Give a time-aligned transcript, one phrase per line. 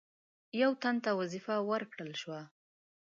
[0.61, 2.41] یو تن ته وظیفه ورکړه شوه.